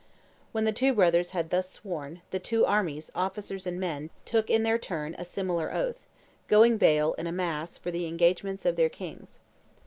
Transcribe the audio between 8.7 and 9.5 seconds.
their kings.